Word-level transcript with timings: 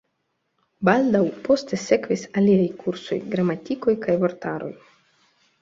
Baldaŭ 0.87 1.21
poste 1.47 1.79
sekvis 1.83 2.25
aliaj 2.41 2.65
kursoj, 2.81 3.21
gramatikoj 3.35 3.97
kaj 4.07 4.17
vortaroj. 4.25 4.73